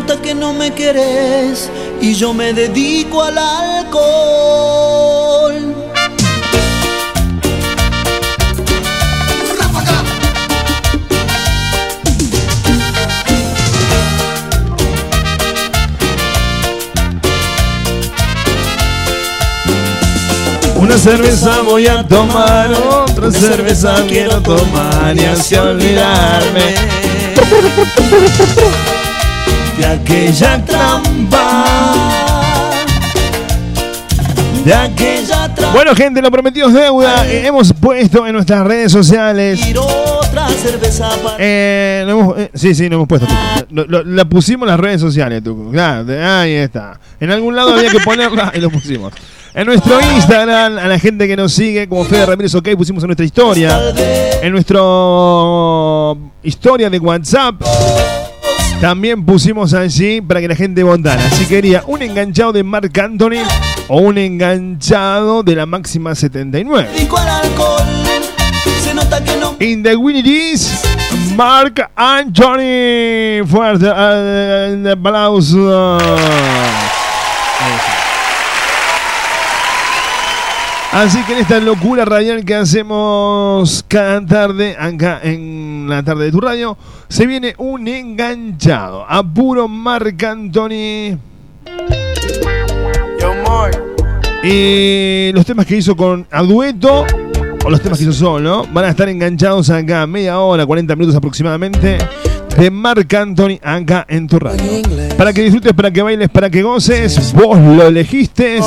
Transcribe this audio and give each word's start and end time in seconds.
nota 0.00 0.20
que 0.20 0.34
no 0.34 0.52
me 0.52 0.72
querés 0.72 1.70
y 2.00 2.14
yo 2.14 2.34
me 2.34 2.52
dedico 2.52 3.22
al 3.22 3.38
alcohol. 3.38 3.94
Una 20.74 20.98
cerveza 20.98 21.62
voy 21.62 21.86
a 21.86 22.02
tomar, 22.02 22.72
otra 22.74 23.30
cerveza 23.30 24.04
quiero 24.08 24.42
tomar 24.42 25.16
y 25.16 25.24
así 25.24 25.54
olvidarme 25.54 26.74
de 29.84 29.90
aquella 29.92 30.64
trampa. 30.64 31.64
De 34.64 34.72
aquella 34.72 35.54
trampa. 35.54 35.72
Bueno, 35.74 35.94
gente, 35.94 36.22
lo 36.22 36.30
prometido 36.30 36.68
es 36.68 36.74
deuda. 36.74 37.26
Eh, 37.28 37.46
hemos 37.46 37.72
puesto 37.74 38.26
en 38.26 38.32
nuestras 38.32 38.66
redes 38.66 38.90
sociales. 38.92 39.60
otra 39.76 40.48
cerveza 40.48 41.10
para... 41.22 41.36
Eh, 41.38 42.06
hemos- 42.08 42.38
eh, 42.38 42.50
sí, 42.54 42.74
sí, 42.74 42.88
lo 42.88 42.96
hemos 42.96 43.08
puesto. 43.08 43.26
Lo- 43.70 43.84
lo- 43.86 44.04
la 44.04 44.24
pusimos 44.24 44.66
en 44.66 44.70
las 44.70 44.80
redes 44.80 45.00
sociales, 45.02 45.42
Tucu. 45.44 45.70
Claro, 45.70 46.06
ahí 46.26 46.52
está. 46.54 46.98
En 47.20 47.30
algún 47.30 47.54
lado 47.54 47.74
había 47.74 47.90
que 47.90 48.00
ponerla 48.00 48.52
y 48.54 48.60
lo 48.60 48.70
pusimos. 48.70 49.12
En 49.52 49.66
nuestro 49.66 50.00
Instagram, 50.00 50.78
a 50.78 50.88
la 50.88 50.98
gente 50.98 51.28
que 51.28 51.36
nos 51.36 51.52
sigue, 51.52 51.86
como 51.88 52.04
Fede 52.06 52.24
Ramírez 52.26 52.54
OK, 52.54 52.70
pusimos 52.76 53.04
en 53.04 53.08
nuestra 53.08 53.24
historia. 53.26 53.78
En 54.42 54.50
nuestro 54.50 56.16
historia 56.42 56.88
de 56.90 56.98
WhatsApp. 56.98 57.54
También 58.84 59.24
pusimos 59.24 59.72
allí 59.72 60.20
para 60.20 60.42
que 60.42 60.48
la 60.48 60.54
gente 60.54 60.82
votara. 60.82 61.30
Si 61.30 61.46
quería 61.46 61.82
un 61.86 62.02
enganchado 62.02 62.52
de 62.52 62.62
Marc 62.62 62.98
Anthony 62.98 63.42
o 63.88 64.02
un 64.02 64.18
enganchado 64.18 65.42
de 65.42 65.56
la 65.56 65.64
máxima 65.64 66.14
79. 66.14 66.90
dedico 66.92 67.16
al 67.16 67.28
alcohol. 67.30 67.82
Se 68.82 68.92
nota 68.92 69.24
que 69.24 69.36
no 69.38 69.56
In 69.58 69.82
the 69.82 69.96
winning 69.96 70.26
is 70.26 70.82
Mark 71.34 71.90
Anthony. 71.96 73.42
Fuerte 73.46 73.86
eh, 73.86 74.92
aplauso. 74.92 75.96
Así 80.94 81.20
que 81.24 81.32
en 81.32 81.40
esta 81.40 81.58
locura 81.58 82.04
radial 82.04 82.44
que 82.44 82.54
hacemos 82.54 83.84
cada 83.88 84.24
tarde, 84.24 84.76
acá 84.78 85.18
en 85.24 85.86
la 85.88 86.04
tarde 86.04 86.26
de 86.26 86.30
tu 86.30 86.40
radio, 86.40 86.78
se 87.08 87.26
viene 87.26 87.52
un 87.58 87.88
enganchado. 87.88 89.04
A 89.08 89.24
puro 89.24 89.66
Marc 89.66 90.22
Anthony. 90.22 91.18
Y 94.44 95.32
los 95.32 95.44
temas 95.44 95.66
que 95.66 95.78
hizo 95.78 95.96
con 95.96 96.28
a 96.30 96.44
dueto 96.44 97.04
o 97.64 97.70
los 97.70 97.80
temas 97.80 97.98
que 97.98 98.04
hizo 98.04 98.12
solo 98.12 98.64
van 98.72 98.84
a 98.84 98.90
estar 98.90 99.08
enganchados 99.08 99.70
acá 99.70 100.06
media 100.06 100.38
hora, 100.38 100.64
40 100.64 100.94
minutos 100.94 101.16
aproximadamente 101.16 101.98
de 102.56 102.70
Marc 102.70 103.12
Anthony 103.14 103.58
acá 103.62 104.06
en 104.08 104.26
tu 104.26 104.38
radio. 104.38 104.82
Para 105.16 105.32
que 105.32 105.42
disfrutes, 105.42 105.72
para 105.72 105.90
que 105.90 106.02
bailes, 106.02 106.28
para 106.28 106.50
que 106.50 106.62
goces, 106.62 107.32
vos 107.32 107.58
lo 107.58 107.86
elegiste, 107.86 108.60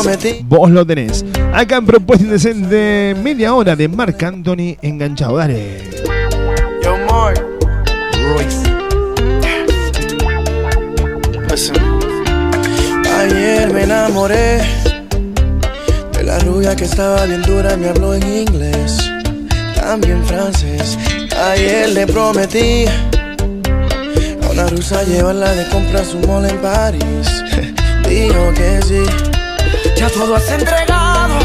vos 0.45 0.69
lo 0.69 0.85
tenés. 0.85 1.25
Acá 1.53 1.77
en 1.77 1.85
Propuesta 1.85 2.25
Indecente, 2.25 3.15
media 3.21 3.53
hora 3.53 3.75
de 3.75 3.87
Marc 3.87 4.21
Anthony 4.23 4.77
enganchado. 4.81 5.37
Dale. 5.37 5.89
Yo, 6.83 6.97
Mark. 7.09 7.43
Royce. 8.35 8.77
Ayer 13.19 13.73
me 13.73 13.83
enamoré 13.83 14.61
de 16.13 16.23
la 16.23 16.37
rubia 16.39 16.75
que 16.75 16.85
estaba 16.85 17.25
bien 17.25 17.41
dura 17.41 17.73
y 17.73 17.77
me 17.77 17.89
habló 17.89 18.13
en 18.13 18.23
inglés, 18.23 18.97
también 19.75 20.23
francés. 20.23 20.97
Ayer 21.35 21.89
le 21.89 22.05
prometí 22.05 22.85
a 24.57 24.61
una 24.61 24.69
rusa 24.69 25.03
llevarla 25.03 25.51
de 25.53 25.67
compras 25.69 26.13
un 26.13 26.27
mall 26.27 26.45
en 26.45 26.57
París. 26.57 27.27
Dijo 28.07 28.53
que 28.53 28.81
sí. 28.81 29.03
Ya 29.95 30.09
todo 30.09 30.35
has 30.35 30.49
entregado, 30.49 31.35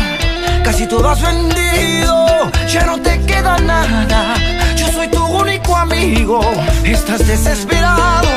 casi 0.64 0.86
todo 0.86 1.08
has 1.08 1.20
vendido, 1.20 2.50
ya 2.68 2.86
no 2.86 3.00
te 3.00 3.20
queda 3.20 3.58
nada. 3.58 4.34
Yo 4.76 4.86
soy 4.92 5.08
tu 5.08 5.24
único 5.24 5.76
amigo, 5.76 6.40
estás 6.84 7.26
desesperado 7.26 8.28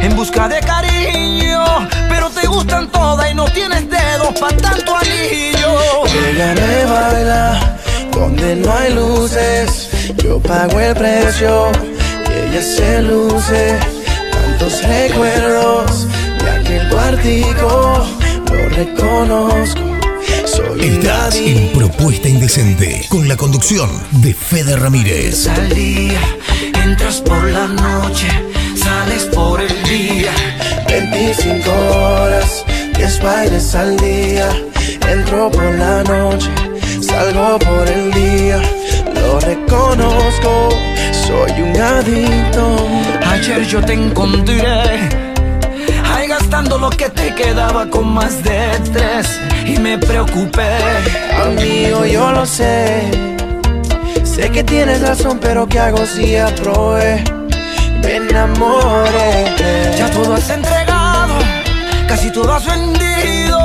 en 0.00 0.14
busca 0.14 0.48
de 0.48 0.60
cariño, 0.60 1.64
pero 2.08 2.30
te 2.30 2.46
gustan 2.46 2.90
todas 2.90 3.30
y 3.30 3.34
no 3.34 3.44
tienes 3.46 3.88
dedos 3.88 4.38
para 4.38 4.56
tanto 4.56 4.96
anillo. 4.96 6.06
Ella 6.28 6.54
me 6.54 6.84
baila 6.84 7.76
donde 8.12 8.56
no 8.56 8.72
hay 8.72 8.94
luces. 8.94 9.90
Yo 10.22 10.38
pago 10.40 10.78
el 10.80 10.94
precio 10.94 11.70
y 12.28 12.50
ella 12.50 12.62
se 12.62 13.02
luce. 13.02 14.01
Tantos 14.62 14.84
recuerdos 14.84 16.06
de 16.38 16.50
aquel 16.50 16.88
cuartico, 16.88 18.06
lo 18.48 18.68
reconozco. 18.68 19.80
Soy 20.46 20.80
Estás 20.82 21.34
en 21.34 21.72
Propuesta 21.72 22.28
Indecente 22.28 23.04
con 23.08 23.26
la 23.26 23.36
conducción 23.36 23.90
de 24.12 24.32
Fede 24.32 24.76
Ramírez. 24.76 25.48
al 25.48 25.68
día, 25.70 26.20
entras 26.80 27.20
por 27.22 27.42
la 27.50 27.66
noche, 27.66 28.28
sales 28.76 29.24
por 29.34 29.60
el 29.60 29.82
día. 29.82 30.30
25 30.86 31.68
horas, 31.68 32.64
10 32.96 33.20
bailes 33.20 33.74
al 33.74 33.96
día. 33.96 34.48
Entro 35.10 35.50
por 35.50 35.74
la 35.74 36.04
noche, 36.04 36.50
salgo 37.00 37.58
por 37.58 37.88
el 37.88 38.12
día. 38.12 38.62
Lo 39.12 39.40
reconozco, 39.40 40.68
soy 41.32 41.62
un 41.62 41.80
adicto. 41.80 42.64
Ayer 43.32 43.62
yo 43.66 43.80
te 43.80 43.94
encontré 43.94 45.08
Ahí 46.12 46.28
gastando 46.28 46.76
lo 46.76 46.90
que 46.90 47.08
te 47.08 47.34
quedaba 47.34 47.88
con 47.88 48.12
más 48.12 48.42
de 48.42 48.60
tres 48.92 49.40
Y 49.66 49.78
me 49.78 49.96
preocupé 49.96 50.70
Amigo, 51.44 52.04
yo 52.04 52.30
lo 52.32 52.44
sé. 52.44 53.10
Sé 54.22 54.50
que 54.50 54.62
tienes 54.62 55.00
razón, 55.00 55.38
pero 55.40 55.66
¿qué 55.66 55.78
hago 55.78 56.04
si 56.04 56.36
aprobé? 56.36 57.24
Me 58.02 58.16
enamoré. 58.16 59.54
Ya 59.98 60.10
todo 60.10 60.34
has 60.34 60.50
entregado 60.50 61.34
Casi 62.06 62.30
todo 62.30 62.52
has 62.52 62.66
vendido 62.66 63.58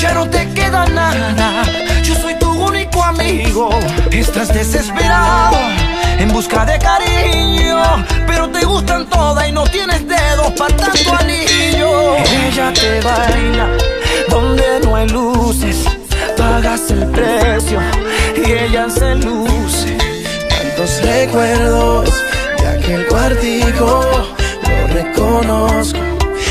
Ya 0.00 0.12
no 0.12 0.28
te 0.28 0.48
queda 0.50 0.86
nada 0.86 1.62
Yo 2.02 2.14
soy 2.14 2.34
tu 2.34 2.50
único 2.50 3.02
amigo 3.02 3.70
Estás 4.10 4.48
desesperado 4.52 5.75
En 6.18 6.28
busca 6.32 6.64
de 6.64 6.78
cariño 6.78 8.04
Pero 8.26 8.48
te 8.50 8.64
gustan 8.64 9.08
todas 9.08 9.48
y 9.48 9.52
no 9.52 9.64
tienes 9.64 10.06
dedos 10.06 10.52
para 10.58 10.76
tanto 10.76 11.14
anillo 11.14 12.16
Ella 12.16 12.72
te 12.72 13.00
baila 13.00 13.68
Donde 14.28 14.80
no 14.82 14.96
hay 14.96 15.08
luces 15.08 15.84
Pagas 16.36 16.90
el 16.90 17.06
precio 17.10 17.80
Y 18.36 18.52
ella 18.52 18.88
se 18.90 19.14
luce 19.16 19.96
Tantos 20.48 21.02
recuerdos 21.02 22.10
de 22.58 22.68
aquel 22.68 23.06
cuartico, 23.06 24.00
lo 24.62 24.94
reconozco. 24.94 26.00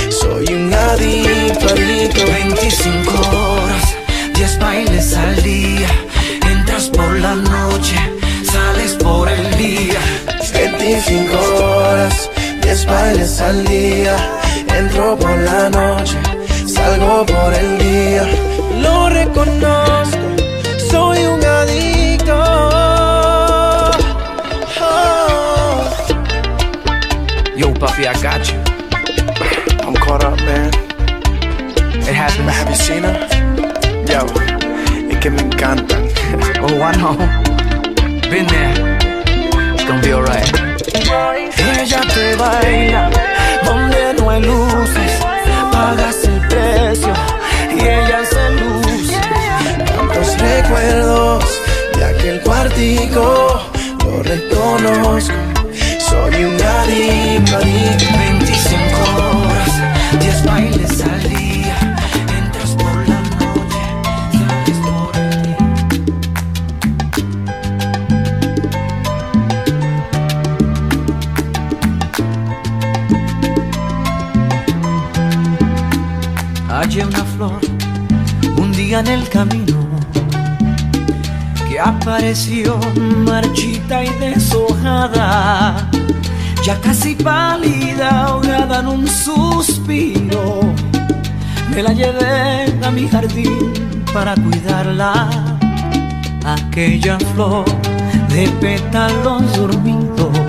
Soy 0.10 0.46
un 0.54 0.74
adicto, 0.74 1.70
adicto. 1.70 2.26
25 2.26 3.12
horas, 3.12 3.96
10 4.34 4.60
bailes 4.60 5.16
al 5.16 5.44
día. 5.44 5.88
Entras 6.50 6.90
por 6.90 7.20
la 7.20 7.36
noche, 7.36 7.96
sales 8.56 8.94
por 9.06 9.28
el 9.28 9.46
día. 9.58 10.02
25 10.54 11.38
horas, 11.66 12.30
10 12.62 12.86
bailes 12.86 13.42
al 13.42 13.66
día. 13.66 14.16
Entro 14.80 15.18
por 15.18 15.38
la 15.50 15.70
noche, 15.70 16.18
salgo 16.76 17.26
por 17.26 17.52
el 17.62 17.70
día. 17.88 18.24
Lo 18.86 19.10
reconozco, 19.10 20.28
soy 20.92 21.20
un 21.34 21.42
adicto. 21.60 22.38
Oh. 24.82 25.82
Yo, 27.58 27.74
papi, 27.82 28.04
I 28.04 28.14
got 28.26 28.44
you. 28.50 28.60
I'm 29.86 29.96
caught 30.04 30.24
up, 30.24 30.38
man. 30.48 30.72
It 32.10 32.16
happens. 32.22 32.52
Have 32.58 32.70
you 32.70 32.78
seen 32.88 33.04
her? 33.04 33.18
Yo, 34.12 34.22
es 35.12 35.18
que 35.22 35.30
me 35.30 35.42
encantan. 35.42 36.04
Oh, 36.62 36.82
I 36.82 36.92
know. 36.98 37.55
Been 38.36 38.48
gonna 39.88 40.02
be 40.02 40.12
alright. 40.12 40.52
Ella 41.80 42.02
te 42.02 42.36
baila 42.36 43.10
donde 43.64 44.14
no 44.16 44.30
hay 44.30 44.42
luces. 44.42 45.12
Pagas 45.72 46.22
el 46.26 46.46
precio 46.50 47.14
y 47.78 47.80
ella 47.80 48.26
se 48.26 48.50
luce. 48.60 49.22
Tantos 49.86 50.38
recuerdos 50.38 51.46
de 51.96 52.04
aquel 52.04 52.42
cuartico, 52.42 53.62
lo 54.04 54.22
reconozco. 54.22 55.55
Ya 86.66 86.82
casi 86.82 87.14
pálida, 87.14 88.26
ahogada 88.26 88.80
en 88.80 88.88
un 88.88 89.08
suspiro. 89.08 90.62
Me 91.70 91.84
la 91.84 91.94
llevé 91.94 92.74
a 92.84 92.90
mi 92.90 93.08
jardín 93.08 93.72
para 94.12 94.34
cuidarla, 94.34 95.30
aquella 96.44 97.20
flor 97.20 97.66
de 98.30 98.48
pétalos 98.60 99.44
dormidos, 99.56 100.40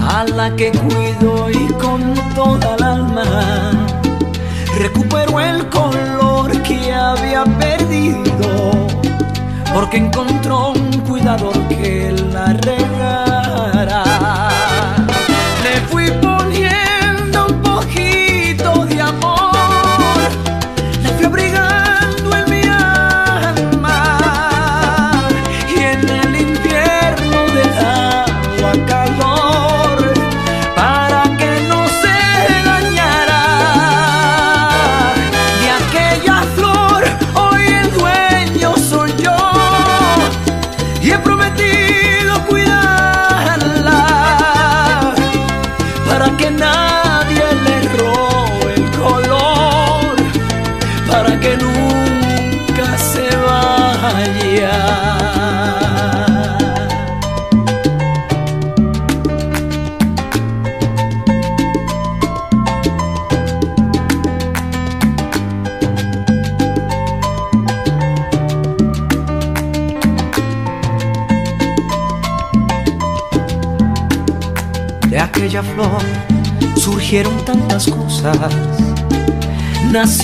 a 0.00 0.24
la 0.24 0.56
que 0.56 0.70
cuido 0.70 1.50
y 1.50 1.66
con 1.74 2.14
toda 2.34 2.74
el 2.76 2.82
alma 2.82 3.24
recuperó 4.78 5.38
el 5.38 5.68
color 5.68 6.50
que 6.62 6.94
había 6.94 7.44
perdido, 7.44 8.88
porque 9.74 9.98
encontró 9.98 10.70
un 10.70 11.00
cuidador 11.00 11.58
que 11.68 12.10
la 12.32 12.54
regara. 12.54 13.31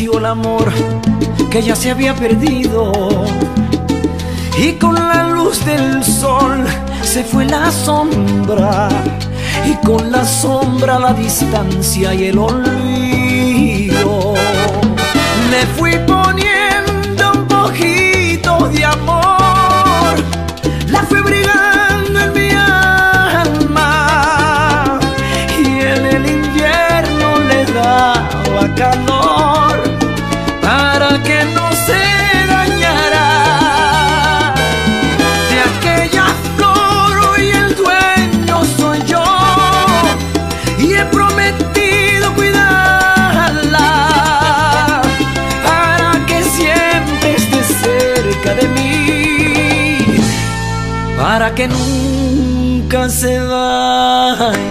El 0.00 0.26
amor 0.26 0.72
que 1.50 1.60
ya 1.60 1.74
se 1.74 1.90
había 1.90 2.14
perdido. 2.14 3.10
Y 4.56 4.74
con 4.74 4.94
la 4.94 5.24
luz 5.24 5.64
del 5.64 6.04
sol 6.04 6.64
se 7.02 7.24
fue 7.24 7.44
la 7.44 7.68
sombra. 7.72 8.88
Y 9.66 9.74
con 9.84 10.12
la 10.12 10.24
sombra 10.24 11.00
la 11.00 11.12
distancia 11.12 12.14
y 12.14 12.26
el 12.26 12.38
olvido. 12.38 14.34
Le 15.50 15.66
fui 15.76 15.98
poniendo 16.06 17.32
un 17.34 17.48
poquito 17.48 18.68
de 18.68 18.84
amor. 18.84 19.17
Que 51.58 51.66
nunca 51.66 53.08
se 53.08 53.36
vaya. 53.40 54.67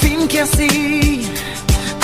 Fin 0.00 0.28
que 0.28 0.40
así 0.40 1.26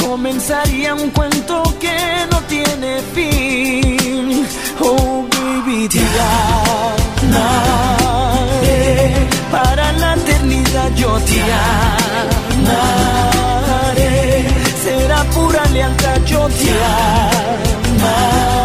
comenzaría 0.01 0.95
un 0.95 1.11
cuento 1.11 1.63
que 1.81 1.97
no 2.31 2.41
tiene 2.43 3.01
fin. 3.15 4.47
Oh, 4.81 5.27
baby, 5.33 5.89
te 5.89 6.01
amaré. 7.27 7.69
Para 9.51 9.93
la 9.93 10.15
eternidad 10.15 10.91
yo 10.97 11.19
te 11.29 11.43
amaré. 12.63 14.05
Será 14.85 15.25
pura 15.35 15.65
lealtad, 15.73 16.21
yo 16.27 16.49
te 16.49 16.71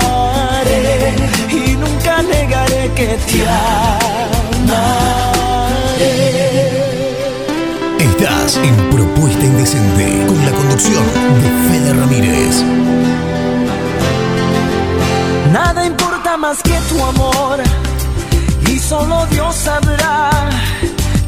amaré. 0.10 1.16
Y 1.50 1.76
nunca 1.76 2.22
negaré 2.24 2.92
que 2.96 3.18
te 3.28 3.40
amaré. 4.68 5.10
En 8.56 8.76
Propuesta 8.90 9.46
Indecente 9.46 10.26
con 10.26 10.44
la 10.44 10.52
conducción 10.52 11.04
de 11.40 11.70
Fede 11.70 11.94
Ramírez. 11.94 12.64
Nada 15.54 15.86
importa 15.86 16.36
más 16.36 16.58
que 16.64 16.76
tu 16.90 17.04
amor 17.04 17.60
y 18.68 18.80
solo 18.80 19.28
Dios 19.28 19.56
sabrá 19.56 20.32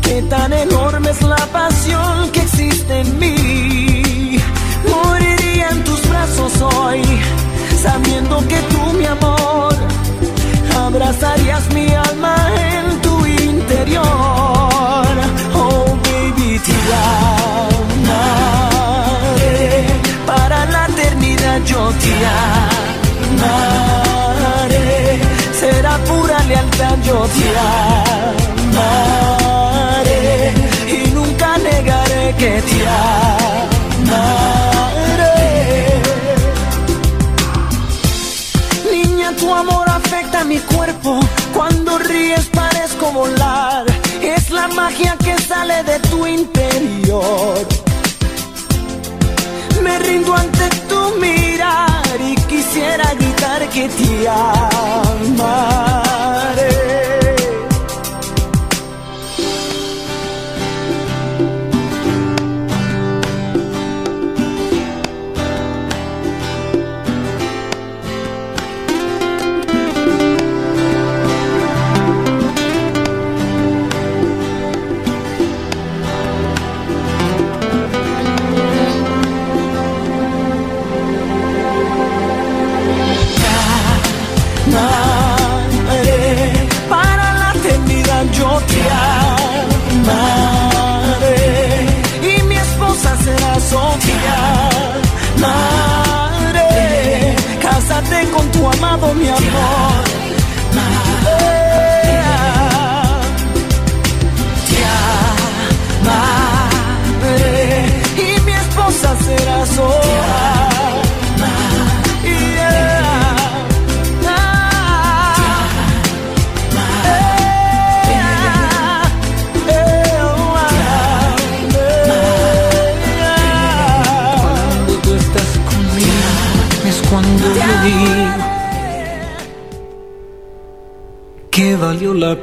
qué 0.02 0.24
tan 0.24 0.52
enorme 0.52 1.12
es 1.12 1.22
la 1.22 1.46
pasión 1.54 2.32
que 2.32 2.42
existe 2.42 3.02
en 3.02 3.20
mí. 3.20 4.38
Moriría 4.90 5.70
en 5.70 5.84
tus 5.84 6.02
brazos 6.10 6.60
hoy, 6.60 7.04
sabiendo 7.84 8.40
que 8.48 8.60
tú, 8.72 8.94
mi 8.98 9.06
amor, 9.06 9.76
abrazarías 10.76 11.72
mi 11.72 11.88
alma 11.94 12.36
en 12.58 13.02
tu 13.02 13.26
interior. 13.28 14.21
Te 16.64 16.74
amaré. 18.04 18.38
Para 20.28 20.66
la 20.66 20.86
eternidad 20.86 21.60
yo 21.66 21.92
te 22.02 22.14
amaré. 24.60 25.20
Será 25.60 25.98
pura 26.10 26.38
lealtad, 26.44 26.98
yo 27.04 27.28
te 27.36 27.48
amaré. 28.78 30.54
Y 30.88 31.10
nunca 31.16 31.58
negaré 31.58 32.36
que 32.38 32.62
te 32.70 32.80
amaré. 34.08 34.42
Niña, 38.92 39.36
tu 39.40 39.52
amor 39.52 39.90
afecta 39.90 40.44
mi 40.44 40.60
cuerpo. 40.60 41.20
Cuando 41.56 41.98
ríes 41.98 42.46
parezco 42.54 43.12
volar. 43.12 43.86
Es 44.22 44.52
la 44.52 44.68
magia 44.68 45.18
que 45.18 45.36
sale 45.40 45.84
de 45.84 46.00
Me 49.82 50.00
rindo 50.00 50.36
ante 50.36 50.70
tu 50.90 51.16
mirar 51.20 52.20
y 52.20 52.36
quisiera 52.52 53.14
gritar 53.14 53.70
que 53.70 53.88
te 53.88 54.28
amaré. 54.28 55.91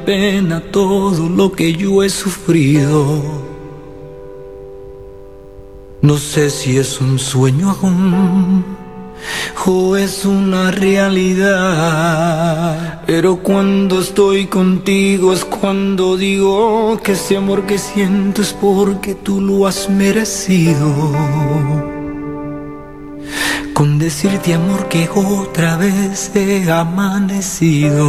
Pena 0.09 0.57
todo 0.73 1.29
lo 1.29 1.53
que 1.53 1.75
yo 1.75 2.03
he 2.03 2.09
sufrido. 2.09 3.23
No 6.01 6.17
sé 6.17 6.49
si 6.49 6.79
es 6.79 6.99
un 7.03 7.19
sueño 7.19 7.77
aún 7.83 8.65
o 9.67 9.99
es 9.99 10.25
una 10.25 10.71
realidad. 10.71 11.83
Pero 13.07 13.43
cuando 13.43 14.01
estoy 14.01 14.47
contigo 14.47 15.35
es 15.35 15.45
cuando 15.45 16.17
digo 16.17 16.99
que 17.03 17.13
ese 17.13 17.37
amor 17.37 17.67
que 17.67 17.77
siento 17.77 18.41
es 18.41 18.55
porque 18.55 19.15
tú 19.15 19.43
lo 19.43 19.67
has 19.67 19.91
merecido. 19.91 21.13
Con 23.75 23.99
decirte 23.99 24.55
amor 24.55 24.89
que 24.89 25.07
otra 25.15 25.77
vez 25.77 26.31
he 26.35 26.73
amanecido. 26.73 28.09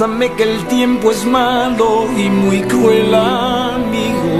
Abrázame 0.00 0.30
que 0.36 0.44
el 0.44 0.64
tiempo 0.68 1.10
es 1.10 1.26
malo 1.26 2.06
y 2.16 2.30
muy 2.30 2.60
cruel 2.60 3.12
amigo. 3.12 4.30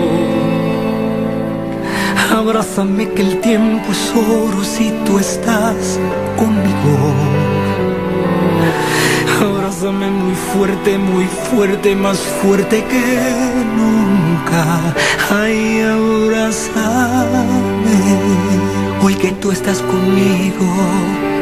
Abrázame 2.30 3.08
que 3.08 3.22
el 3.22 3.40
tiempo 3.40 3.90
es 3.90 4.12
oro 4.14 4.62
si 4.62 4.92
tú 5.04 5.18
estás 5.18 5.98
conmigo. 6.36 7.12
Abrázame 9.40 10.08
muy 10.08 10.36
fuerte, 10.36 10.96
muy 10.96 11.24
fuerte, 11.50 11.96
más 11.96 12.18
fuerte 12.40 12.84
que 12.84 13.18
nunca. 13.76 14.94
Ay, 15.28 15.80
abrázame 15.80 17.18
hoy 19.02 19.14
que 19.16 19.32
tú 19.32 19.50
estás 19.50 19.82
conmigo. 19.82 21.38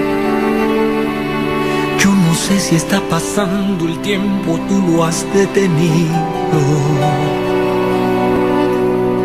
Sé 2.46 2.60
si 2.60 2.76
está 2.76 3.00
pasando 3.10 3.86
el 3.86 3.98
tiempo, 4.02 4.56
tú 4.68 4.80
lo 4.92 5.02
has 5.02 5.26
detenido. 5.34 6.14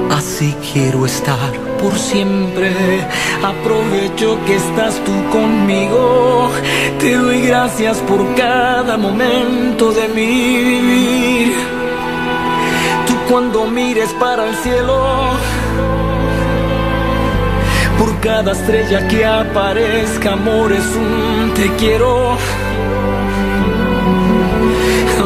Así 0.09 0.55
quiero 0.73 1.05
estar 1.05 1.51
por 1.79 1.93
siempre. 1.99 2.73
Aprovecho 3.43 4.39
que 4.47 4.55
estás 4.55 4.95
tú 5.05 5.11
conmigo. 5.31 6.49
Te 6.99 7.15
doy 7.15 7.41
gracias 7.41 7.97
por 8.09 8.21
cada 8.33 8.97
momento 8.97 9.91
de 9.91 10.07
mi 10.07 10.63
vivir. 10.63 11.53
Tú 13.05 13.13
cuando 13.29 13.67
mires 13.67 14.11
para 14.13 14.49
el 14.49 14.55
cielo. 14.55 15.60
Cada 18.21 18.51
estrella 18.51 19.07
que 19.07 19.25
aparezca, 19.25 20.33
amor, 20.33 20.71
es 20.71 20.85
un 20.95 21.53
te 21.55 21.75
quiero. 21.77 22.37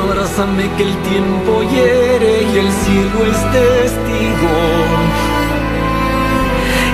Abrázame 0.01 0.71
que 0.77 0.83
el 0.83 0.95
tiempo 1.03 1.61
hiere 1.63 2.43
y 2.43 2.57
el 2.57 2.71
cielo 2.71 3.25
es 3.31 3.51
testigo. 3.51 4.55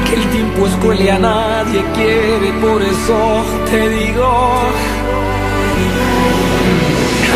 Que 0.07 0.15
el 0.15 0.25
tiempo 0.31 0.65
es 0.65 0.73
cruel 0.77 1.01
y 1.01 1.09
a 1.09 1.19
nadie 1.19 1.85
quiere, 1.93 2.51
por 2.53 2.81
eso 2.81 3.45
te 3.69 3.89
digo. 3.89 4.27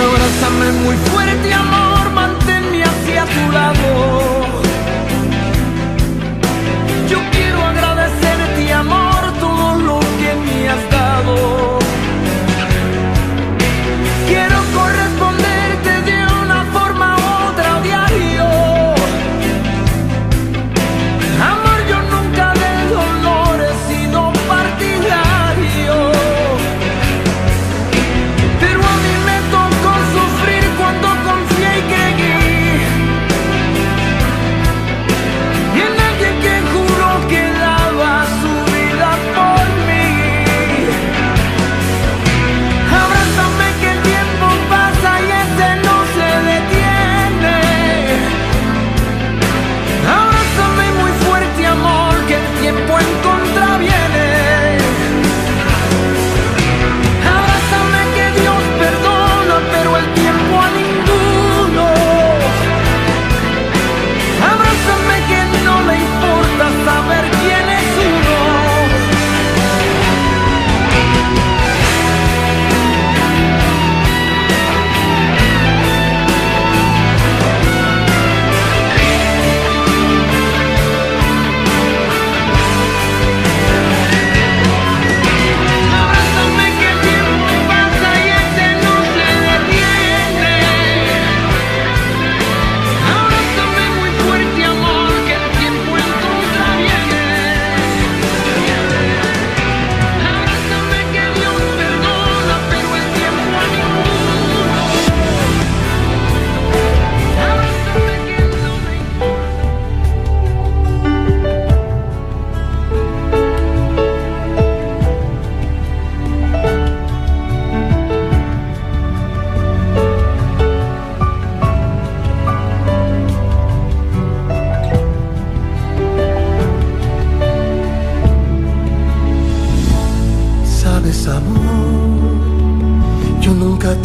Abrázame 0.06 0.72
muy 0.84 0.96
fuerte, 1.12 1.54
amor, 1.54 2.10
manténme 2.14 2.84
hacia 2.84 3.26
tu 3.26 3.52
lado. 3.52 4.55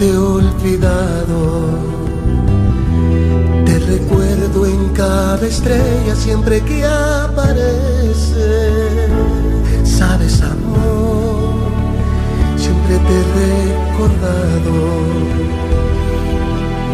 Te 0.01 0.09
he 0.09 0.17
olvidado. 0.17 1.41
Te 3.67 3.79
recuerdo 3.81 4.65
en 4.65 4.89
cada 4.95 5.47
estrella 5.47 6.15
siempre 6.17 6.63
que 6.63 6.87
aparece. 6.87 8.49
Sabes, 9.85 10.41
amor, 10.41 11.53
siempre 12.57 12.95
te 13.07 13.13
he 13.19 13.25
recordado. 13.45 14.79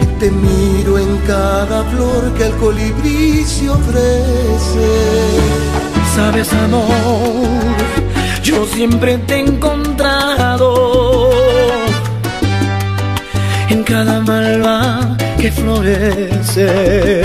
Y 0.02 0.06
te 0.18 0.30
miro 0.32 0.98
en 0.98 1.16
cada 1.28 1.84
flor 1.84 2.32
que 2.36 2.46
el 2.46 2.56
colibrí 2.56 3.44
se 3.44 3.70
ofrece. 3.70 4.90
Sabes, 6.16 6.52
amor, 6.52 6.84
yo 8.42 8.66
siempre 8.66 9.18
te 9.18 9.36
he 9.36 9.40
encontrado 9.46 10.95
en 10.95 10.95
cada 13.86 14.20
malva 14.20 15.16
que 15.40 15.50
florece. 15.50 17.22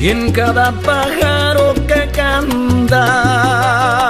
Y 0.00 0.08
en 0.08 0.32
cada 0.32 0.72
pájaro 0.72 1.74
que 1.86 2.10
canta 2.10 4.01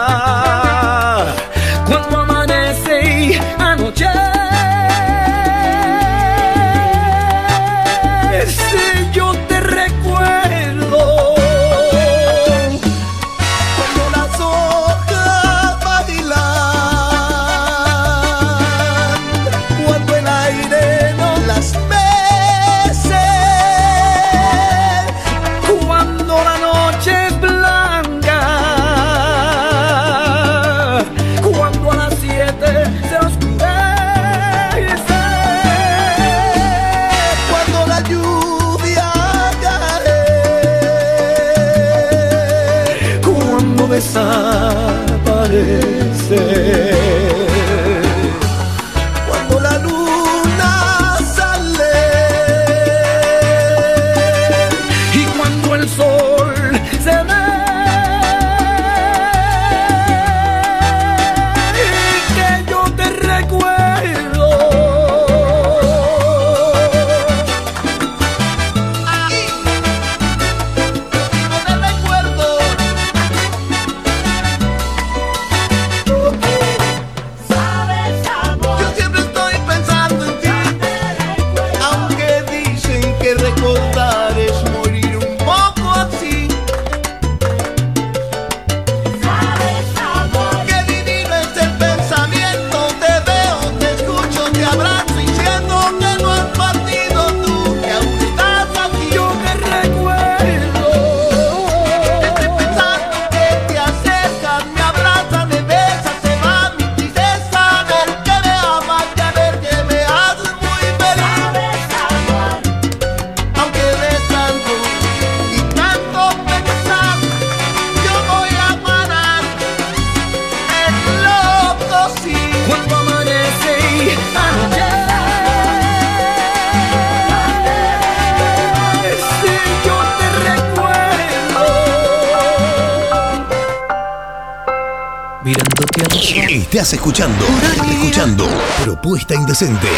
escuchando, 137.02 137.44
escuchando 137.90 138.46
Propuesta 138.84 139.34
Indecente. 139.34 139.88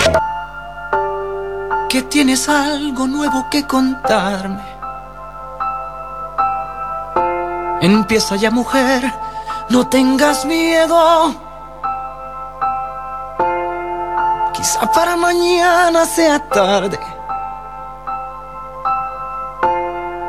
que 1.91 2.01
tienes 2.05 2.49
algo 2.49 3.07
nuevo 3.07 3.47
que 3.51 3.67
contarme. 3.67 4.65
Empieza 7.83 8.37
ya 8.37 8.51
mujer, 8.51 9.13
no 9.69 9.87
tengas 9.87 10.47
miedo. 10.47 11.35
Quizá 14.55 14.91
para 14.91 15.15
mañana 15.15 16.07
sea 16.07 16.39
tarde. 16.49 16.99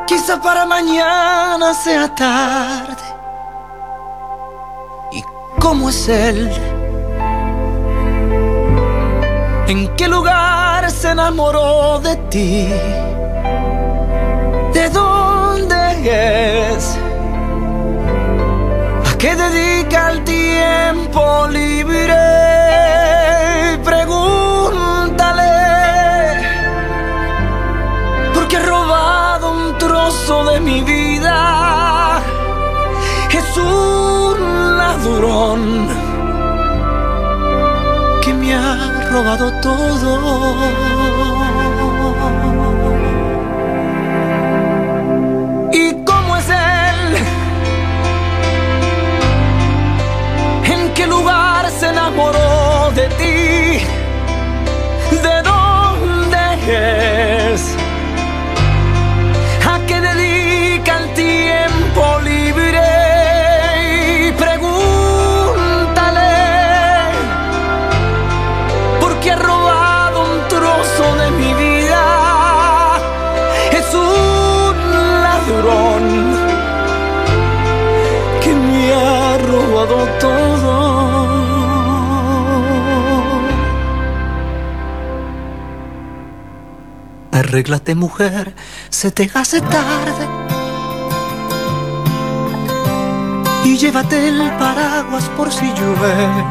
Quizá 0.07 0.41
para 0.41 0.65
mañana 0.65 1.73
sea 1.73 2.13
tarde. 2.13 3.15
¿Y 5.65 5.67
cómo 5.67 5.89
es 5.89 6.07
él? 6.07 6.51
¿En 9.67 9.95
qué 9.95 10.07
lugar 10.07 10.91
se 10.91 11.09
enamoró 11.09 11.99
de 12.01 12.15
ti? 12.29 12.67
¿De 14.75 14.89
dónde 14.91 15.75
es? 16.69 16.99
¿A 19.11 19.17
qué 19.17 19.35
dedica 19.35 20.11
el 20.11 20.23
tiempo 20.23 21.47
libre? 21.47 21.74
Robado 39.15 39.49
todo. 39.61 39.85
Arréglate 87.55 87.95
mujer, 87.95 88.53
se 88.89 89.11
te 89.11 89.31
hace 89.33 89.61
tarde. 89.61 90.27
Y 93.63 93.77
llévate 93.77 94.27
el 94.27 94.51
paraguas 94.59 95.23
por 95.37 95.49
si 95.53 95.65
llueve. 95.65 96.43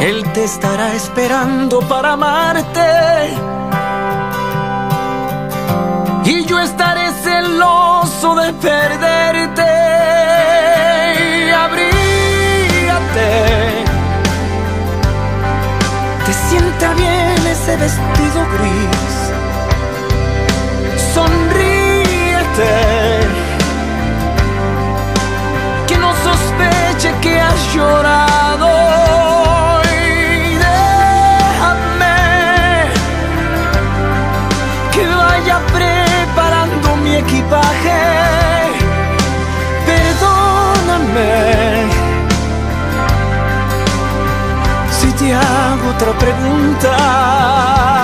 Él 0.00 0.24
te 0.32 0.44
estará 0.44 0.94
esperando 0.94 1.80
para 1.80 2.14
amarte. 2.14 2.80
Y 6.24 6.46
yo 6.46 6.60
estaré 6.60 7.12
celoso 7.22 8.36
de 8.36 8.54
perderte. 8.54 9.81
Ese 17.62 17.76
vestido 17.76 18.44
gris. 18.54 19.32
Sonríete. 21.14 22.74
Que 25.86 25.96
no 25.96 26.12
sospeche 26.24 27.14
que 27.20 27.38
has 27.38 27.74
llorado. 27.74 28.41
Otra 45.94 46.12
pregunta. 46.18 48.01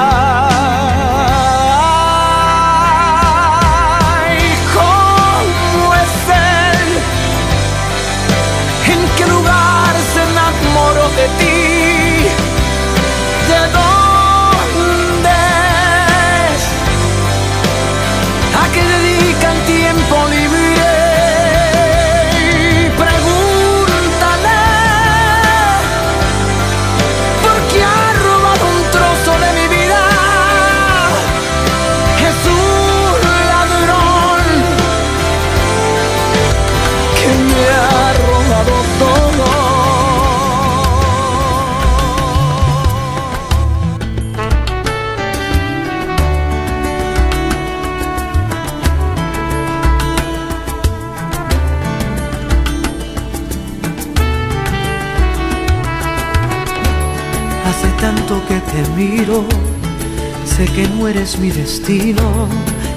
No 60.99 61.07
eres 61.07 61.39
mi 61.39 61.51
destino 61.51 62.49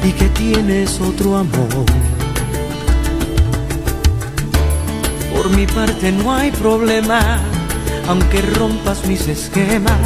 y 0.04 0.12
que 0.12 0.28
tienes 0.30 1.00
otro 1.00 1.38
amor. 1.38 1.86
Por 5.34 5.50
mi 5.52 5.68
parte 5.68 6.12
no 6.12 6.34
hay 6.34 6.52
problema, 6.52 7.40
aunque 8.08 8.42
rompas 8.42 9.06
mis 9.06 9.28
esquemas, 9.28 10.00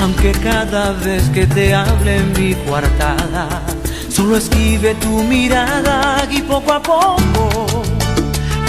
aunque 0.00 0.32
cada 0.32 0.92
vez 0.92 1.28
que 1.30 1.46
te 1.46 1.74
hable 1.74 2.16
en 2.16 2.32
mi 2.32 2.54
coartada, 2.66 3.48
solo 4.08 4.36
esquive 4.36 4.94
tu 4.96 5.22
mirada 5.22 6.26
y 6.30 6.42
poco 6.42 6.72
a 6.72 6.82
poco 6.82 7.82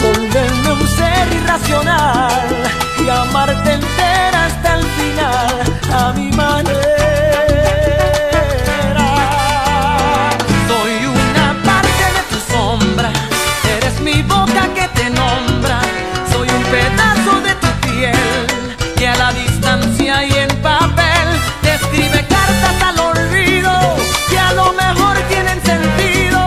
volverme 0.01 0.71
un 0.71 0.87
ser 0.87 1.27
irracional 1.33 2.47
y 3.03 3.09
amarte 3.09 3.73
entera 3.73 4.45
hasta 4.45 4.79
el 4.79 4.85
final 4.85 5.63
a 5.91 6.13
mi 6.13 6.31
manera. 6.31 7.12
Mi 14.03 14.21
boca 14.23 14.67
que 14.75 14.87
te 14.99 15.09
nombra, 15.09 15.79
soy 16.31 16.47
un 16.49 16.63
pedazo 16.63 17.39
de 17.41 17.55
tu 17.55 17.67
piel 17.87 18.13
que 18.97 19.07
a 19.07 19.15
la 19.15 19.31
distancia 19.31 20.25
y 20.25 20.33
en 20.33 20.49
papel 20.61 21.27
te 21.61 21.75
escribe 21.75 22.25
cartas 22.27 22.81
al 22.81 22.99
olvido 22.99 23.71
que 24.29 24.37
a 24.37 24.53
lo 24.53 24.73
mejor 24.73 25.15
tienen 25.29 25.59
sentido 25.63 26.39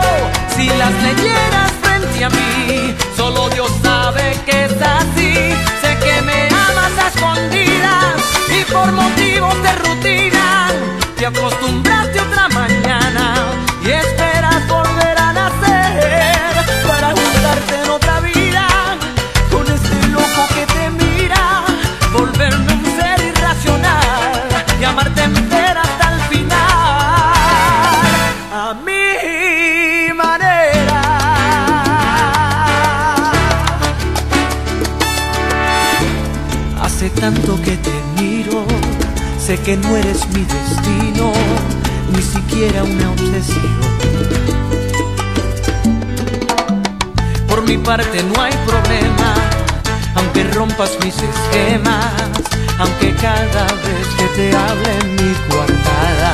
si 0.54 0.66
las 0.68 0.92
leyeras 1.02 1.72
frente 1.82 2.24
a 2.24 2.30
mí. 2.30 2.94
Solo 3.16 3.48
Dios 3.48 3.70
sabe 3.82 4.36
que 4.44 4.64
es 4.66 4.76
así. 4.82 5.32
Sé 5.80 5.96
que 6.04 6.22
me 6.22 6.48
amas 6.48 6.94
a 7.02 7.08
escondidas 7.08 8.16
y 8.58 8.64
por 8.70 8.92
motivos 8.92 9.62
de 9.62 9.72
rutina 9.84 10.68
te 11.16 11.26
acostumbraste 11.26 12.15
Tanto 37.14 37.56
que 37.62 37.76
te 37.76 37.92
miro, 38.20 38.64
sé 39.38 39.56
que 39.58 39.76
no 39.76 39.96
eres 39.96 40.26
mi 40.28 40.42
destino, 40.42 41.32
ni 42.12 42.20
siquiera 42.20 42.82
una 42.82 43.10
obsesión. 43.10 43.76
Por 47.48 47.62
mi 47.62 47.78
parte 47.78 48.22
no 48.24 48.42
hay 48.42 48.52
problema, 48.66 49.34
aunque 50.16 50.44
rompas 50.52 50.98
mis 51.04 51.14
esquemas, 51.14 52.12
aunque 52.78 53.14
cada 53.14 53.64
vez 53.64 54.06
que 54.18 54.26
te 54.36 54.56
hable 54.56 54.98
en 55.00 55.14
mi 55.14 55.34
coartada, 55.48 56.32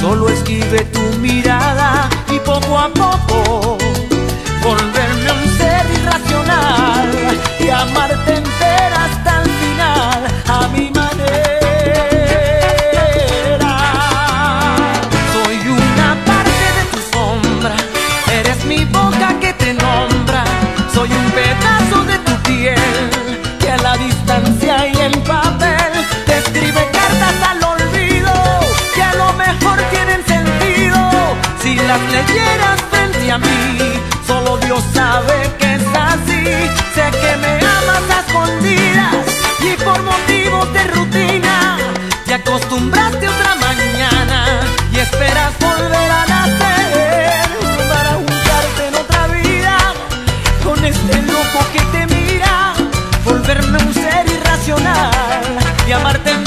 solo 0.00 0.30
esquive 0.30 0.84
tu 0.86 1.18
mirada 1.20 2.08
y 2.34 2.38
poco 2.40 2.78
a 2.78 2.88
poco 2.88 3.78
volverme 4.62 5.30
un 5.30 5.58
ser 5.58 5.86
irracional 5.94 7.10
y 7.60 7.68
amarte 7.68 8.34
entera 8.34 8.55
las 31.86 32.00
leyeras 32.00 32.80
frente 32.90 33.30
a 33.30 33.38
mí. 33.38 33.78
Solo 34.26 34.56
Dios 34.58 34.82
sabe 34.92 35.34
que 35.58 35.74
es 35.74 35.86
así. 35.94 36.44
Sé 36.94 37.04
que 37.20 37.36
me 37.42 37.54
amas 37.78 38.04
a 38.16 38.20
escondidas 38.26 39.26
y 39.60 39.76
por 39.82 40.02
motivos 40.02 40.72
de 40.72 40.84
rutina 40.88 41.78
te 42.26 42.34
acostumbraste 42.34 43.28
otra 43.28 43.54
mañana 43.56 44.60
y 44.92 44.98
esperas 44.98 45.52
volver 45.60 46.10
a 46.10 46.26
nacer 46.26 47.48
para 47.88 48.10
juntarte 48.14 48.86
en 48.88 48.94
otra 48.94 49.26
vida 49.28 49.76
con 50.64 50.84
este 50.84 51.22
loco 51.22 51.58
que 51.72 51.80
te 51.92 52.06
mira, 52.14 52.74
volverme 53.24 53.78
un 53.78 53.94
ser 53.94 54.26
irracional 54.28 55.10
y 55.86 55.92
amarte 55.92 56.45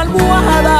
almohada. 0.00 0.78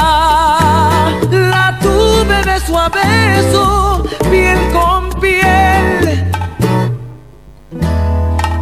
La 1.31 1.79
tuve 1.81 2.43
beso 2.45 2.79
a 2.79 2.89
beso, 2.89 4.05
piel 4.31 4.59
con 4.73 5.11
piel. 5.21 6.31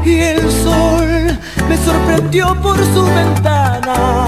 Y 0.04 0.20
el 0.20 0.50
sol 0.50 1.38
me 1.68 1.76
sorprendió 1.76 2.54
por 2.62 2.76
su 2.76 3.04
ventana, 3.04 4.26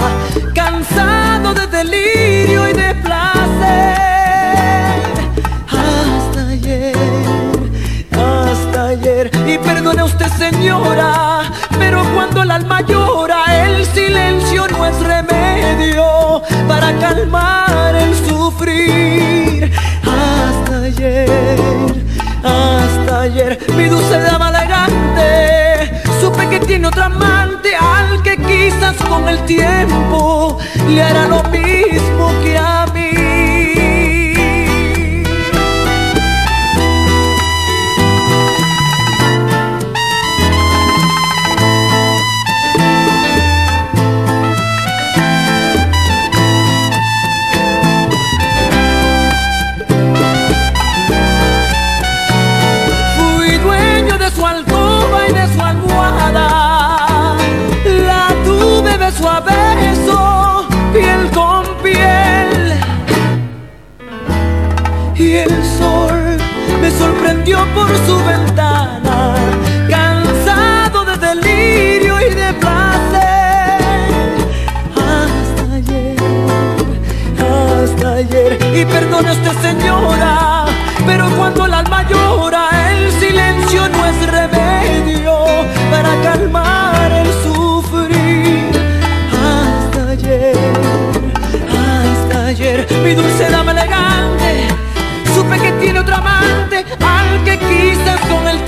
cansado 0.53 1.53
de 1.53 1.67
delirio 1.67 2.69
y 2.69 2.73
de 2.73 2.95
placer. 2.95 3.99
Hasta 5.67 6.47
ayer, 6.49 6.95
hasta 8.11 8.87
ayer. 8.87 9.31
Y 9.47 9.57
perdone 9.57 10.03
usted, 10.03 10.27
señora, 10.37 11.43
pero 11.79 12.03
cuando 12.13 12.43
el 12.43 12.51
alma 12.51 12.81
llora, 12.81 13.43
el 13.65 13.85
silencio 13.85 14.67
no 14.67 14.85
es 14.85 14.99
remedio 14.99 15.28
calmar 17.09 17.95
el 17.95 18.13
sufrir. 18.27 19.71
Hasta 20.03 20.83
ayer, 20.83 21.59
hasta 22.43 23.21
ayer, 23.21 23.59
mi 23.75 23.85
dulce 23.85 24.19
dama 24.19 24.49
elegante, 24.49 26.01
supe 26.21 26.47
que 26.49 26.59
tiene 26.59 26.87
otro 26.87 27.03
amante 27.03 27.75
al 27.75 28.21
que 28.21 28.37
quizás 28.37 28.95
con 29.07 29.27
el 29.27 29.39
tiempo 29.45 30.57
le 30.87 31.01
hará 31.01 31.27
lo 31.27 31.43
mismo 31.45 32.31
que 32.43 32.57
a 32.57 32.85
mí. 32.93 32.98
Por 67.89 67.97
su 68.05 68.23
ventana, 68.23 69.33
cansado 69.89 71.05
de 71.05 71.17
delirio 71.17 72.19
y 72.21 72.35
de 72.35 72.53
placer. 72.53 73.79
Hasta 74.95 75.63
ayer, 75.75 76.15
hasta 77.39 78.13
ayer. 78.13 78.59
Y 78.75 78.85
perdone 78.85 79.31
usted, 79.31 79.53
señora, 79.61 80.28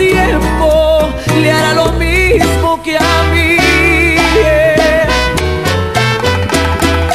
tiempo 0.10 1.10
le 1.42 1.52
hará 1.52 1.74
lo 1.74 1.92
mismo 1.94 2.82
que 2.82 2.98
a 2.98 3.24
mí. 3.32 3.58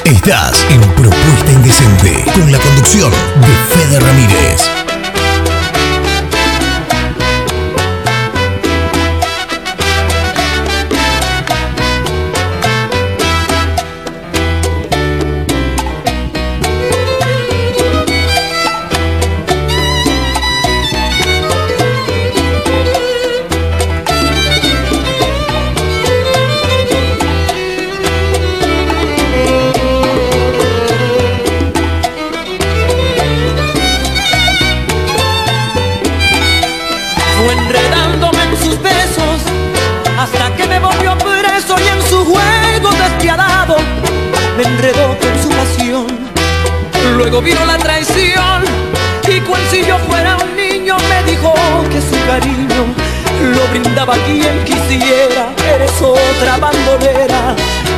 Estás 0.04 0.64
en 0.70 0.80
Propuesta 0.94 1.52
Indecente 1.52 2.24
con 2.32 2.52
la 2.52 2.58
conducción 2.58 3.10
de 3.10 3.74
Fede 3.74 4.00
Ramírez. 4.00 4.85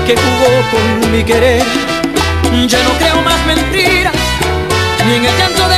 Que 0.09 0.17
jugó 0.17 0.63
con 0.71 1.13
mi 1.13 1.23
querer. 1.23 1.63
Ya 2.67 2.83
no 2.83 2.93
creo 2.99 3.21
más 3.21 3.45
mentiras 3.47 4.15
ni 5.07 5.17
en 5.17 5.25
el 5.27 5.37
llanto 5.37 5.69
de 5.69 5.78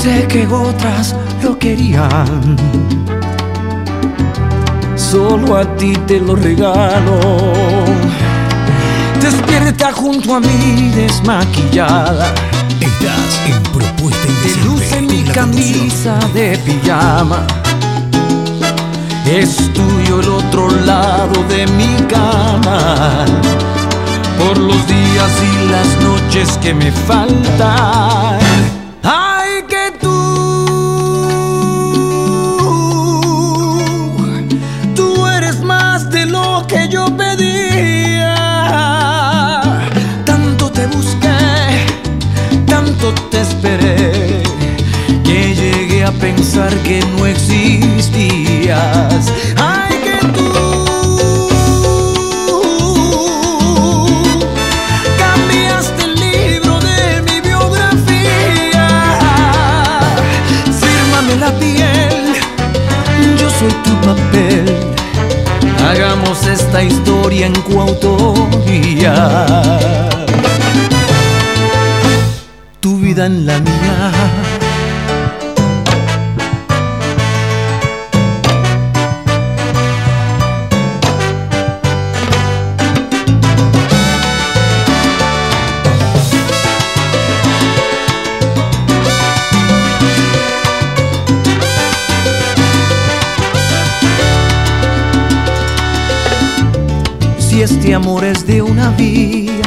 Sé 0.00 0.28
que 0.28 0.46
otras 0.46 1.12
lo 1.42 1.58
querían. 1.58 2.56
Solo 4.94 5.56
a 5.56 5.64
ti 5.76 5.92
te 6.06 6.20
lo 6.20 6.36
regalo. 6.36 7.18
Despierta 9.20 9.90
junto 9.92 10.36
a 10.36 10.40
mí 10.40 10.92
desmaquillada. 10.94 12.32
Estás 12.80 13.40
en 13.48 13.60
Propuesta 13.72 14.28
Te 14.44 14.64
luce 14.64 15.00
mi 15.02 15.24
camisa 15.24 16.16
de 16.32 16.56
pijama. 16.58 17.44
Es 19.26 19.56
tuyo 19.72 20.20
el 20.20 20.28
otro 20.28 20.70
lado 20.86 21.42
de 21.48 21.66
mi 21.72 21.96
cama. 22.06 23.24
Por 24.38 24.58
los 24.58 24.86
días 24.86 25.32
y 25.42 25.70
las 25.72 25.88
noches 26.04 26.56
que 26.62 26.72
me 26.72 26.92
faltan. 26.92 28.47
Esperé 43.58 44.12
que 45.24 45.54
llegué 45.54 46.04
a 46.04 46.12
pensar 46.12 46.72
que 46.82 47.00
no 47.16 47.26
existías. 47.26 48.72
Ay, 49.56 49.98
que 50.04 50.18
tú 50.28 50.52
cambiaste 55.18 56.04
el 56.04 56.14
libro 56.14 56.78
de 56.80 57.22
mi 57.22 57.40
biografía. 57.40 58.86
Fírmame 60.80 61.36
la 61.36 61.50
piel, 61.58 62.34
yo 63.40 63.50
soy 63.50 63.72
tu 63.82 63.94
papel. 64.06 64.66
Hagamos 65.90 66.46
esta 66.46 66.82
historia 66.82 67.46
en 67.46 67.54
coautoría 67.62 69.14
vida 73.18 73.26
en 73.26 73.46
la 73.46 73.58
mía. 73.58 74.12
Si 97.38 97.62
este 97.62 97.94
amor 97.94 98.24
es 98.24 98.46
de 98.46 98.62
una 98.62 98.90
vía, 98.90 99.57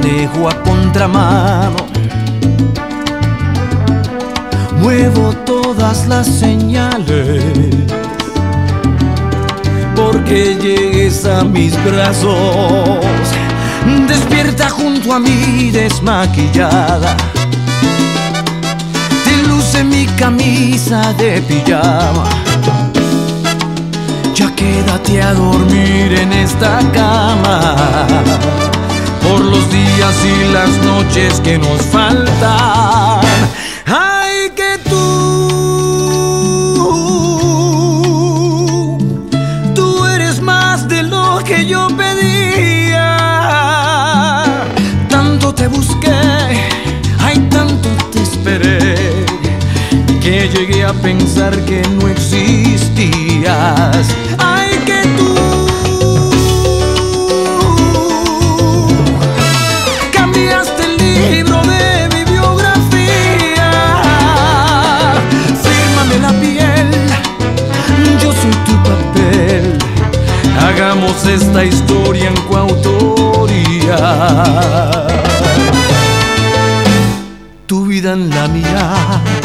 manejo 0.00 0.48
a 0.48 0.54
contramano. 0.62 1.76
Muevo 4.78 5.32
todas 5.44 6.06
las 6.06 6.26
señales 6.26 7.44
porque 9.94 10.56
llegues 10.56 11.24
a 11.26 11.44
mis 11.44 11.72
brazos. 11.84 12.98
Despierta 14.08 14.70
junto 14.70 15.12
a 15.12 15.18
mí 15.18 15.70
desmaquillada. 15.70 17.16
Te 19.24 19.48
luce 19.48 19.84
mi 19.84 20.06
camisa 20.18 21.12
de 21.14 21.42
pijama. 21.42 22.28
Ya 24.34 24.54
quédate 24.54 25.22
a 25.22 25.34
dormir 25.34 26.14
en 26.18 26.32
esta 26.32 26.80
cama 26.92 28.69
por 29.30 29.40
los 29.44 29.70
días 29.70 30.16
y 30.24 30.52
las 30.52 30.70
noches 30.84 31.40
que 31.40 31.56
nos 31.58 31.80
faltan. 31.82 33.20
Ay, 33.86 34.50
que 34.56 34.78
tú, 34.88 34.98
tú 39.74 40.04
eres 40.06 40.40
más 40.40 40.88
de 40.88 41.04
lo 41.04 41.38
que 41.44 41.64
yo 41.66 41.86
pedía. 41.96 43.16
Tanto 45.08 45.54
te 45.54 45.68
busqué, 45.68 46.10
ay, 47.20 47.38
tanto 47.50 47.88
te 48.12 48.22
esperé 48.22 48.96
que 50.20 50.48
llegué 50.48 50.84
a 50.84 50.92
pensar 50.92 51.56
que 51.64 51.82
no 52.00 52.08
existías. 52.08 54.06
Esta 71.10 71.64
historia 71.64 72.28
en 72.28 72.36
coautoría. 72.48 73.96
Tu 77.66 77.86
vida 77.86 78.12
en 78.14 78.30
la 78.30 78.48
mía. 78.48 79.39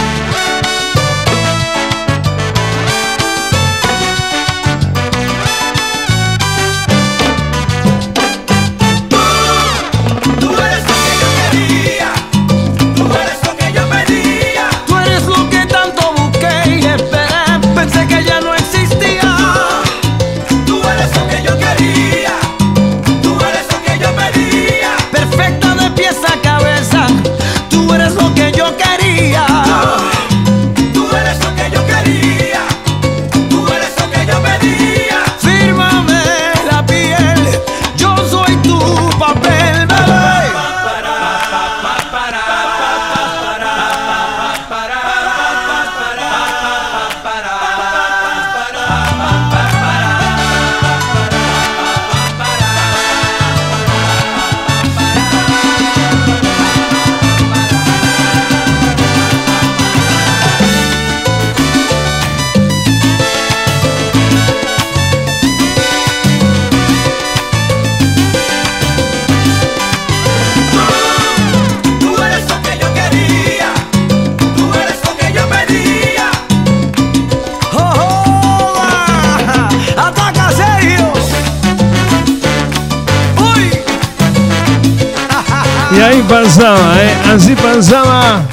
Pasaba, 86.45 87.01
¿eh? 87.01 87.17
Así 87.33 87.55
pasaba 87.55 88.43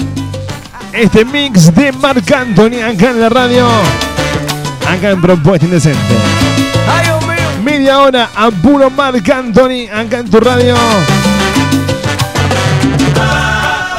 este 0.94 1.26
mix 1.26 1.74
de 1.74 1.92
Marc 1.92 2.32
Anthony 2.32 2.80
acá 2.82 3.10
en 3.10 3.20
la 3.20 3.28
radio. 3.28 3.66
Acá 4.88 5.10
en 5.10 5.20
Propuesta 5.20 5.66
Indecente. 5.66 6.16
Media 7.62 8.00
hora 8.00 8.30
a 8.34 8.50
puro 8.50 8.88
Marc 8.88 9.28
Anthony 9.28 9.90
acá 9.92 10.20
en 10.20 10.30
tu 10.30 10.40
radio. 10.40 10.74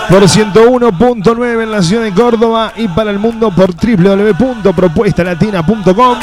Por 0.10 0.24
101.9 0.24 1.64
en 1.64 1.72
la 1.72 1.84
ciudad 1.84 2.04
de 2.04 2.14
Córdoba 2.14 2.74
y 2.76 2.88
para 2.88 3.12
el 3.12 3.20
mundo 3.20 3.54
por 3.56 3.76
www.propuestalatina.com. 3.76 6.18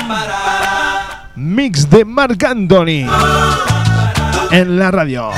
Mix 1.36 1.88
de 1.88 2.04
Marc 2.04 2.42
Anthony 2.42 3.06
en 4.50 4.76
la 4.76 4.90
radio. 4.90 5.30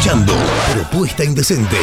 Escuchando 0.00 0.32
Propuesta 0.72 1.24
indecente. 1.24 1.76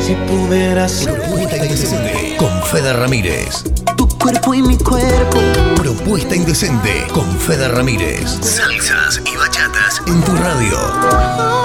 Si 0.00 0.14
pudieras 0.14 1.04
Propuesta 1.04 1.56
indecente 1.56 2.36
con 2.38 2.50
Fede 2.64 2.92
Ramírez. 2.92 3.62
Tu 3.96 4.08
cuerpo 4.08 4.52
y 4.52 4.62
mi 4.62 4.76
cuerpo. 4.76 5.38
Propuesta 5.76 6.34
indecente 6.34 7.06
con 7.12 7.24
Fede 7.38 7.68
Ramírez. 7.68 8.38
Salsas 8.40 9.20
y 9.24 9.36
bachatas 9.36 10.02
en 10.08 10.20
tu 10.22 10.34
radio. 10.34 11.55